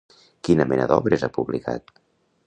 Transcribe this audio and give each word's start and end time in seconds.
Quina 0.47 0.65
mena 0.71 0.87
d'obres 0.91 1.25
ha 1.27 1.29
publicat? 1.35 1.93